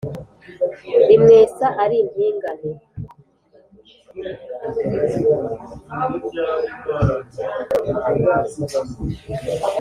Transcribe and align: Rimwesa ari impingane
Rimwesa 1.07 1.67
ari 1.83 1.95
impingane 2.05 2.69